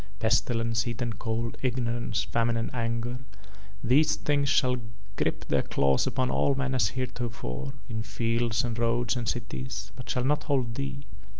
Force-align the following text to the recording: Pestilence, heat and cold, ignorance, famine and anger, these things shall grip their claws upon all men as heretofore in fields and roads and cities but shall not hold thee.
Pestilence, 0.17 0.81
heat 0.81 0.99
and 1.03 1.19
cold, 1.19 1.57
ignorance, 1.61 2.23
famine 2.23 2.57
and 2.57 2.73
anger, 2.73 3.19
these 3.83 4.15
things 4.15 4.49
shall 4.49 4.77
grip 5.15 5.45
their 5.45 5.61
claws 5.61 6.07
upon 6.07 6.31
all 6.31 6.55
men 6.55 6.73
as 6.73 6.87
heretofore 6.87 7.73
in 7.87 8.01
fields 8.01 8.63
and 8.63 8.79
roads 8.79 9.15
and 9.15 9.29
cities 9.29 9.91
but 9.95 10.09
shall 10.09 10.23
not 10.25 10.45
hold 10.45 10.73
thee. 10.73 11.05